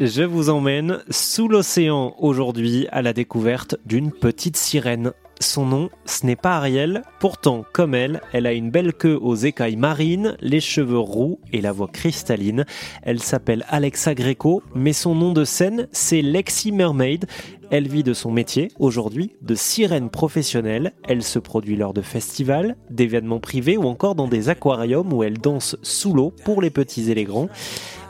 Je 0.00 0.22
vous 0.22 0.48
emmène 0.48 1.02
sous 1.10 1.48
l'océan 1.48 2.14
aujourd'hui 2.18 2.86
à 2.92 3.02
la 3.02 3.12
découverte 3.12 3.76
d'une 3.84 4.12
petite 4.12 4.56
sirène. 4.56 5.12
Son 5.40 5.66
nom, 5.66 5.88
ce 6.04 6.26
n'est 6.26 6.36
pas 6.36 6.56
Ariel, 6.56 7.02
pourtant, 7.20 7.64
comme 7.72 7.94
elle, 7.94 8.20
elle 8.32 8.46
a 8.46 8.52
une 8.52 8.70
belle 8.70 8.92
queue 8.92 9.16
aux 9.20 9.36
écailles 9.36 9.76
marines, 9.76 10.36
les 10.40 10.60
cheveux 10.60 10.98
roux 10.98 11.38
et 11.52 11.60
la 11.60 11.70
voix 11.70 11.86
cristalline. 11.86 12.64
Elle 13.02 13.20
s'appelle 13.20 13.64
Alexa 13.68 14.14
Greco, 14.14 14.62
mais 14.74 14.92
son 14.92 15.14
nom 15.14 15.32
de 15.32 15.44
scène, 15.44 15.86
c'est 15.92 16.22
Lexi 16.22 16.72
Mermaid. 16.72 17.26
Elle 17.70 17.86
vit 17.86 18.02
de 18.02 18.14
son 18.14 18.32
métier, 18.32 18.72
aujourd'hui, 18.80 19.32
de 19.42 19.54
sirène 19.54 20.10
professionnelle. 20.10 20.92
Elle 21.06 21.22
se 21.22 21.38
produit 21.38 21.76
lors 21.76 21.94
de 21.94 22.02
festivals, 22.02 22.76
d'événements 22.90 23.40
privés 23.40 23.76
ou 23.76 23.84
encore 23.84 24.16
dans 24.16 24.26
des 24.26 24.48
aquariums 24.48 25.12
où 25.12 25.22
elle 25.22 25.38
danse 25.38 25.76
sous 25.82 26.14
l'eau 26.14 26.32
pour 26.44 26.62
les 26.62 26.70
petits 26.70 27.10
et 27.12 27.14
les 27.14 27.24
grands. 27.24 27.48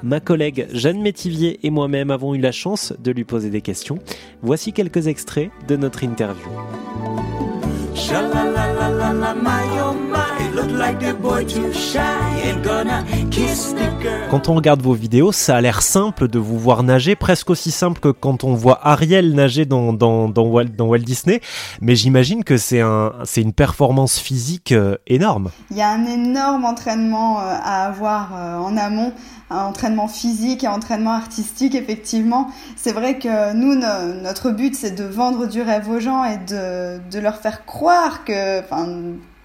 Ma 0.03 0.21
collègue 0.21 0.69
Jeanne 0.73 1.03
Métivier 1.03 1.59
et 1.63 1.71
moi-même 1.71 2.11
avons 2.11 2.35
eu 2.35 2.39
la 2.39 2.53
chance 2.53 2.95
de 3.01 3.11
lui 3.11 3.25
poser 3.25 3.51
des 3.51 3.61
questions. 3.61 3.99
Voici 4.43 4.73
quelques 4.73 5.09
extraits 5.09 5.51
de 5.67 5.77
notre 5.77 6.05
interview. 6.05 6.49
Sha 8.09 8.21
la 8.23 8.43
la 8.43 8.65
la 8.73 8.89
la 8.89 9.11
la 9.13 9.35
my 9.35 9.68
Quand 14.31 14.49
on 14.49 14.55
regarde 14.55 14.81
vos 14.81 14.95
vidéos, 14.95 15.33
ça 15.33 15.57
a 15.57 15.61
l'air 15.61 15.83
simple 15.83 16.29
de 16.29 16.39
vous 16.39 16.59
voir 16.59 16.85
nager, 16.85 17.17
presque 17.17 17.51
aussi 17.51 17.71
simple 17.71 17.99
que 17.99 18.09
quand 18.11 18.45
on 18.45 18.55
voit 18.55 18.79
Ariel 18.87 19.35
nager 19.35 19.65
dans, 19.65 19.93
dans, 19.93 20.29
dans, 20.29 20.45
Walt, 20.45 20.77
dans 20.77 20.87
Walt, 20.87 20.99
Disney. 20.99 21.41
Mais 21.81 21.97
j'imagine 21.97 22.45
que 22.45 22.57
c'est 22.57 22.81
un, 22.81 23.13
une 23.37 23.53
performance 23.53 24.19
physique 24.19 24.73
euh, 24.73 24.97
énorme. 25.07 25.51
Il 25.71 25.77
y 25.77 25.83
a 25.83 25.91
un 25.91 26.07
énorme 26.07 26.65
entraînement 26.65 27.41
euh, 27.41 27.43
à 27.61 27.87
avoir 27.87 28.31
euh, 28.35 28.59
en 28.59 28.77
amont 28.77 29.13
un 29.51 29.65
entraînement 29.65 30.09
physique 30.09 30.63
et 30.63 30.67
un 30.67 30.73
entraînement 30.73 31.15
artistique, 31.15 31.75
effectivement. 31.75 32.51
C'est 32.77 32.93
vrai 32.93 33.19
que 33.19 33.55
nous, 33.55 33.75
notre 34.23 34.51
but, 34.51 34.75
c'est 34.75 34.95
de 34.95 35.05
vendre 35.05 35.47
du 35.47 35.63
rêve 35.63 35.89
aux 35.89 36.01
gens 36.01 36.23
et 36.25 36.37
de, 36.37 37.01
de 37.11 37.19
leur 37.19 37.37
faire 37.37 37.65
croire 37.65 38.25
que, 38.25 38.61
enfin, 38.61 38.87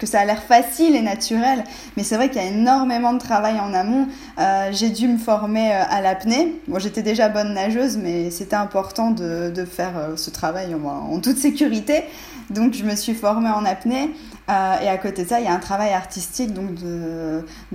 que 0.04 0.10
ça 0.10 0.20
a 0.20 0.24
l'air 0.24 0.42
facile 0.42 0.94
et 0.94 1.00
naturel, 1.00 1.64
mais 1.96 2.02
c'est 2.02 2.16
vrai 2.16 2.28
qu'il 2.28 2.40
y 2.40 2.44
a 2.44 2.48
énormément 2.48 3.14
de 3.14 3.18
travail 3.18 3.58
en 3.58 3.72
amont. 3.72 4.06
Euh, 4.38 4.68
j'ai 4.72 4.90
dû 4.90 5.08
me 5.08 5.16
former 5.16 5.72
euh, 5.72 5.82
à 5.88 6.02
l'apnée. 6.02 6.60
Moi, 6.68 6.78
j'étais 6.78 7.02
déjà 7.02 7.30
bonne 7.30 7.54
nageuse, 7.54 7.96
mais 7.96 8.30
c'était 8.30 8.56
important 8.56 9.10
de, 9.10 9.52
faire 9.64 9.96
euh, 9.96 10.16
ce 10.16 10.28
travail 10.28 10.74
en, 10.74 11.18
toute 11.20 11.38
sécurité. 11.38 12.04
Donc, 12.50 12.74
je 12.74 12.84
me 12.84 12.94
suis 12.94 13.14
formée 13.14 13.48
en 13.48 13.64
apnée. 13.64 14.10
Et 14.46 14.88
à 14.88 14.98
côté 14.98 15.24
de 15.24 15.28
ça, 15.30 15.40
il 15.40 15.46
y 15.46 15.48
a 15.48 15.54
un 15.54 15.58
travail 15.58 15.94
artistique, 15.94 16.52
donc 16.52 16.68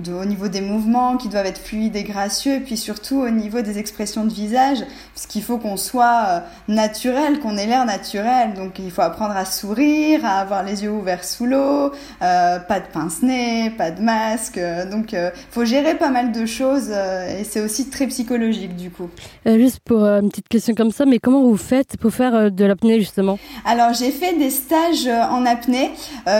au 0.08 0.24
niveau 0.24 0.46
des 0.46 0.60
mouvements 0.60 1.16
qui 1.16 1.28
doivent 1.28 1.46
être 1.46 1.58
fluides 1.58 1.96
et 1.96 2.04
gracieux, 2.04 2.54
et 2.54 2.60
puis 2.60 2.76
surtout 2.76 3.16
au 3.16 3.30
niveau 3.30 3.60
des 3.60 3.78
expressions 3.78 4.24
de 4.24 4.32
visage, 4.32 4.78
parce 5.12 5.26
qu'il 5.26 5.42
faut 5.42 5.58
qu'on 5.58 5.76
soit 5.76 6.44
naturel, 6.68 7.40
qu'on 7.40 7.56
ait 7.56 7.66
l'air 7.66 7.84
naturel. 7.86 8.54
Donc, 8.54 8.78
il 8.78 8.92
faut 8.92 9.02
apprendre 9.02 9.36
à 9.36 9.46
sourire, 9.46 10.24
à 10.24 10.38
avoir 10.38 10.62
les 10.62 10.84
yeux 10.84 10.92
ouverts 10.92 11.24
sous 11.24 11.46
l'eau, 11.46 11.90
euh, 12.22 12.58
pas 12.58 12.80
de 12.80 12.86
pince-nez, 12.92 13.70
pas 13.76 13.90
de 13.90 14.00
masque. 14.00 14.60
donc, 14.90 15.12
il 15.12 15.32
faut 15.50 15.64
gérer 15.64 15.94
pas 15.94 16.10
mal 16.10 16.32
de 16.32 16.46
choses, 16.46 16.90
et 16.90 17.44
c'est 17.44 17.60
aussi 17.60 17.88
très 17.90 18.06
psychologique 18.06 18.76
du 18.76 18.90
coup. 18.90 19.08
juste 19.46 19.80
pour 19.80 20.04
une 20.04 20.28
petite 20.30 20.48
question 20.48 20.74
comme 20.74 20.90
ça, 20.90 21.06
mais 21.06 21.18
comment 21.18 21.42
vous 21.42 21.56
faites 21.56 21.96
pour 21.98 22.12
faire 22.12 22.50
de 22.50 22.64
l'apnée 22.64 22.98
justement? 23.00 23.38
Alors, 23.64 23.92
j'ai 23.92 24.10
fait 24.10 24.36
des 24.38 24.50
stages 24.50 25.06
en 25.06 25.46
apnée. 25.46 25.90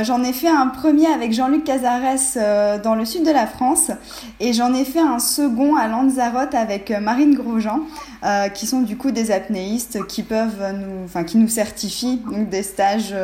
J'en 0.03 0.23
ai 0.23 0.33
fait 0.33 0.48
un 0.48 0.69
premier 0.69 1.06
avec 1.06 1.33
Jean-Luc 1.33 1.64
Cazares 1.64 2.01
euh, 2.36 2.78
dans 2.78 2.95
le 2.95 3.05
sud 3.05 3.25
de 3.25 3.31
la 3.31 3.47
France 3.47 3.91
et 4.41 4.53
j'en 4.53 4.75
ai 4.75 4.84
fait 4.84 5.01
un 5.01 5.19
second 5.19 5.77
à 5.77 5.89
Lanzarote 5.89 6.55
avec 6.55 6.91
euh, 6.91 7.01
Marine 7.01 7.34
Grosjean, 7.34 7.81
euh, 8.25 8.48
qui 8.48 8.67
sont 8.67 8.81
du 8.81 8.97
coup 8.97 9.11
des 9.11 9.31
apnéistes 9.31 10.06
qui 10.06 10.23
peuvent 10.23 10.75
nous, 10.75 11.05
enfin 11.05 11.25
qui 11.25 11.36
nous 11.36 11.48
certifient 11.48 12.20
donc 12.30 12.48
des 12.48 12.62
stages 12.62 13.14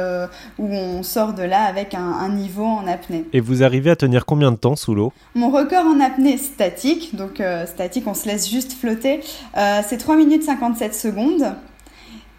où 0.59 0.67
on 0.67 1.03
sort 1.03 1.33
de 1.33 1.43
là 1.43 1.65
avec 1.65 1.95
un, 1.95 2.37
niveau 2.47 2.65
en 2.65 2.87
apnée. 2.87 3.25
Et 3.33 3.41
vous 3.41 3.63
arrivez 3.63 3.91
à 3.91 3.97
tenir 3.97 4.25
combien 4.25 4.53
de 4.53 4.57
temps 4.57 4.77
sous 4.77 4.95
l'eau? 4.95 5.13
Mon 5.35 5.51
record 5.51 5.85
en 5.87 6.01
apnée 6.01 6.39
statique, 6.39 7.17
donc 7.17 7.43
statique, 7.67 8.07
on 8.07 8.15
se 8.15 8.27
laisse 8.27 8.49
juste 8.49 8.73
flotter, 8.73 9.21
c'est 9.55 9.99
3 9.99 10.17
minutes 10.17 10.45
57 10.45 10.95
secondes. 10.95 11.55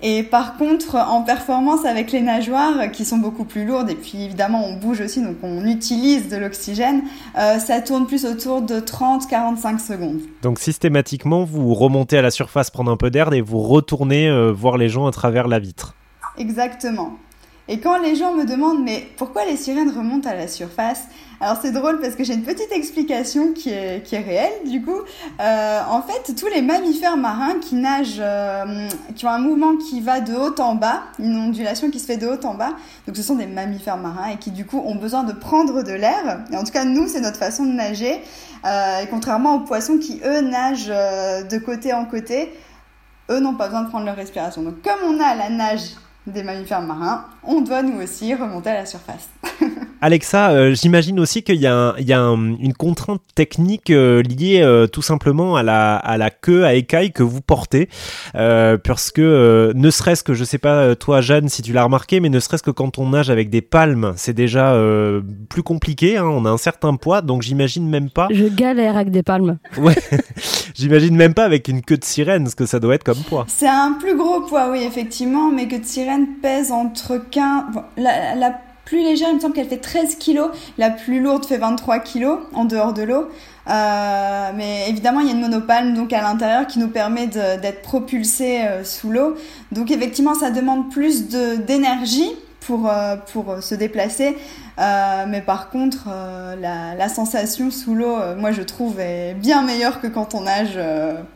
Et 0.02 0.22
par 0.22 0.58
contre, 0.58 0.96
en 0.96 1.24
performance 1.24 1.84
avec 1.86 2.12
les 2.12 2.22
nageoires, 2.22 2.92
qui 2.92 3.04
sont 3.04 3.18
beaucoup 3.18 3.46
plus 3.46 3.66
lourdes, 3.66 3.90
et 3.90 3.96
puis 3.96 4.26
évidemment 4.26 4.64
on 4.64 4.78
bouge 4.78 5.02
aussi, 5.02 5.24
donc 5.24 5.38
on 5.42 5.66
utilise 5.66 6.30
de 6.30 6.38
l'oxygène, 6.38 7.02
euh, 7.38 7.58
ça 7.58 7.82
tourne 7.82 8.06
plus 8.06 8.26
autour 8.26 8.62
de 8.62 8.80
30-45 8.80 9.80
secondes. 9.80 10.20
Donc 10.44 10.60
systématiquement, 10.60 11.46
vous 11.46 11.74
remontez 11.74 12.18
à 12.20 12.22
la 12.22 12.30
surface 12.30 12.70
prendre 12.70 12.92
un 12.92 12.98
peu 12.98 13.10
d'air 13.10 13.34
et 13.34 13.42
vous 13.42 13.60
retournez 13.60 14.30
euh, 14.30 14.52
voir 14.52 14.78
les 14.78 14.88
gens 14.88 15.08
à 15.08 15.12
travers 15.12 15.48
la 15.48 15.58
vitre. 15.58 15.96
Exactement. 16.38 17.18
Et 17.70 17.80
quand 17.80 17.98
les 17.98 18.16
gens 18.16 18.34
me 18.34 18.46
demandent 18.46 18.84
mais 18.84 19.08
pourquoi 19.18 19.44
les 19.46 19.58
sirènes 19.58 19.90
remontent 19.90 20.30
à 20.30 20.36
la 20.36 20.48
surface? 20.48 21.04
Alors 21.40 21.58
c'est 21.62 21.72
drôle 21.72 22.00
parce 22.00 22.16
que 22.16 22.24
j'ai 22.24 22.34
une 22.34 22.44
petite 22.44 22.72
explication 22.72 23.54
qui 23.54 23.70
est, 23.70 24.02
réelle 24.12 24.70
du 24.70 24.82
coup. 24.82 25.00
Euh, 25.40 25.80
en 25.90 26.02
fait, 26.02 26.34
tous 26.34 26.48
les 26.48 26.62
mammifères 26.62 27.18
marins 27.18 27.60
qui 27.60 27.76
nagent, 27.76 28.20
euh, 28.20 28.88
qui 29.16 29.26
ont 29.26 29.30
un 29.30 29.38
mouvement 29.38 29.76
qui 29.76 30.02
va 30.02 30.20
de 30.20 30.34
haut 30.34 30.60
en 30.60 30.76
bas, 30.76 31.04
une 31.20 31.36
ondulation 31.36 31.92
qui 31.92 32.00
se 32.00 32.06
fait 32.06 32.18
de 32.18 32.26
haut 32.26 32.44
en 32.44 32.56
bas, 32.56 32.72
donc 33.06 33.16
ce 33.16 33.22
sont 33.22 33.36
des 33.36 33.46
mammifères 33.46 33.98
marins 33.98 34.30
et 34.30 34.38
qui 34.38 34.50
du 34.52 34.66
coup 34.66 34.82
ont 34.84 34.96
besoin 34.96 35.24
de 35.24 35.34
prendre 35.34 35.84
de 35.84 35.94
l'air. 35.94 36.40
Et 36.52 36.56
en 36.56 36.64
tout 36.64 36.72
cas 36.72 36.86
nous 36.86 37.08
c'est 37.08 37.22
notre 37.22 37.38
façon 37.38 37.66
de 37.66 37.74
nager. 37.74 38.22
Euh, 38.66 39.02
et 39.02 39.08
contrairement 39.08 39.56
aux 39.56 39.60
poissons 39.60 40.00
qui 40.00 40.22
eux 40.26 40.42
nagent 40.42 40.88
de 40.88 41.58
côté 41.60 41.94
en 41.94 42.06
côté, 42.06 42.52
eux 43.30 43.40
n'ont 43.40 43.56
pas 43.56 43.66
besoin 43.66 43.84
de 43.84 43.90
prendre 43.90 44.06
leur 44.06 44.16
respiration. 44.16 44.64
Donc 44.64 44.82
comme 44.82 45.16
on 45.16 45.20
a 45.20 45.36
la 45.36 45.50
nage 45.50 45.92
des 46.32 46.44
mammifères 46.44 46.82
marins, 46.82 47.26
on 47.44 47.62
doit 47.62 47.84
nous 47.84 48.02
aussi 48.02 48.34
remonter 48.34 48.70
à 48.70 48.76
la 48.76 48.86
surface. 48.86 49.30
Alexa, 50.02 50.52
euh, 50.52 50.76
j'imagine 50.76 51.20
aussi 51.20 51.42
qu'il 51.42 51.56
y 51.56 51.66
a, 51.66 51.96
une 51.98 52.74
contrainte 52.78 53.22
technique 53.34 53.90
euh, 53.90 54.22
liée 54.22 54.62
euh, 54.62 54.86
tout 54.86 55.02
simplement 55.02 55.56
à 55.56 55.64
la, 55.64 55.96
à 55.96 56.18
la 56.18 56.30
queue 56.30 56.66
à 56.66 56.76
écailles 56.76 57.12
que 57.12 57.24
vous 57.24 57.42
portez, 57.42 57.90
parce 58.34 59.12
que 59.12 59.72
ne 59.76 59.90
serait-ce 59.90 60.24
que, 60.24 60.34
je 60.34 60.44
sais 60.44 60.58
pas 60.58 60.96
toi 60.96 61.22
Jeanne 61.22 61.50
si 61.50 61.62
tu 61.62 61.74
l'as 61.74 61.84
remarqué, 61.84 62.20
mais 62.20 62.30
ne 62.30 62.40
serait-ce 62.40 62.64
que 62.64 62.72
quand 62.72 63.00
on 63.00 63.10
nage 63.10 63.30
avec 63.30 63.50
des 63.50 63.62
palmes, 63.62 64.14
c'est 64.16 64.34
déjà 64.34 64.78
plus 65.50 65.64
compliqué, 65.64 66.18
hein, 66.18 66.26
on 66.26 66.46
a 66.46 66.50
un 66.50 66.58
certain 66.58 66.96
poids, 66.96 67.22
donc 67.22 67.42
j'imagine 67.42 67.90
même 67.90 68.10
pas... 68.10 68.28
Je 68.32 68.46
galère 68.46 68.96
avec 68.98 69.12
des 69.12 69.24
palmes. 69.24 69.58
Ouais, 69.78 69.96
j'imagine 70.78 71.16
même 71.16 71.34
pas 71.34 71.46
avec 71.46 71.68
une 71.68 71.82
queue 71.82 71.98
de 71.98 72.06
sirène, 72.06 72.48
ce 72.48 72.56
que 72.56 72.66
ça 72.66 72.80
doit 72.80 72.96
être 72.96 73.04
comme 73.04 73.24
poids. 73.24 73.46
C'est 73.48 73.68
un 73.68 73.94
plus 73.94 74.16
gros 74.16 74.42
poids, 74.42 74.70
oui, 74.72 74.84
effectivement, 74.84 75.52
mais 75.52 75.68
queue 75.68 75.80
de 75.80 75.86
sirène 75.86 76.28
pèse 76.42 76.72
entre 76.72 77.18
15... 77.18 77.64
la, 77.98 78.36
la 78.36 78.62
plus 78.88 79.04
légère, 79.04 79.28
il 79.30 79.36
me 79.36 79.40
semble 79.42 79.54
qu'elle 79.54 79.68
fait 79.68 79.78
13 79.78 80.18
kg. 80.18 80.50
La 80.78 80.90
plus 80.90 81.20
lourde 81.20 81.46
fait 81.46 81.58
23 81.58 82.00
kg 82.00 82.38
en 82.54 82.64
dehors 82.64 82.94
de 82.94 83.04
l'eau. 83.04 83.28
Euh, 83.70 84.52
mais 84.56 84.90
évidemment, 84.90 85.20
il 85.20 85.28
y 85.28 85.30
a 85.30 85.34
une 85.34 85.42
monopalme 85.42 85.94
donc 85.94 86.14
à 86.14 86.22
l'intérieur 86.22 86.66
qui 86.68 86.80
nous 86.80 86.88
permet 86.88 87.28
d'être 87.28 87.82
propulsé 87.82 88.62
euh, 88.62 88.86
sous 88.86 89.12
l'eau. 89.12 89.36
Donc 89.74 89.92
effectivement, 89.92 90.36
ça 90.36 90.52
demande 90.52 90.90
plus 90.90 91.28
d'énergie 91.28 92.32
pour, 92.62 92.90
euh, 92.90 93.18
pour 93.34 93.62
se 93.62 93.76
déplacer. 93.76 94.38
Euh, 94.80 95.26
mais 95.28 95.42
par 95.42 95.70
contre, 95.70 96.08
euh, 96.10 96.56
la, 96.56 97.10
sensation 97.10 97.72
sous 97.72 97.96
l'eau, 97.96 98.18
moi 98.38 98.52
je 98.52 98.62
trouve, 98.62 99.00
est 99.00 99.34
bien 99.34 99.64
meilleure 99.64 100.02
que 100.02 100.08
quand 100.08 100.36
on 100.36 100.42
nage 100.42 100.80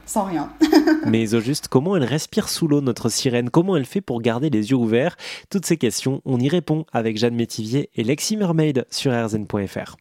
sans 0.06 0.24
rien. 0.24 0.50
mais 1.06 1.34
au 1.34 1.40
juste, 1.40 1.68
comment 1.68 1.96
elle 1.96 2.04
respire 2.04 2.50
sous 2.50 2.68
l'eau, 2.68 2.82
notre 2.82 3.10
sirène? 3.10 3.50
Comment 3.50 3.78
elle 3.78 3.86
fait 3.86 4.02
pour 4.02 4.22
garder 4.22 4.50
les 4.50 4.72
yeux 4.72 4.78
ouverts? 4.78 5.16
Toutes 5.50 5.66
ces 5.66 5.78
questions, 5.78 6.22
on 6.26 6.40
y 6.40 6.50
répond 6.50 6.86
avec 6.92 7.18
Jeanne 7.18 7.36
Métivier 7.36 7.90
et 7.96 8.04
Lexi 8.04 8.38
Mermaid 8.38 8.86
sur 8.90 9.12
rzn.fr. 9.12 9.96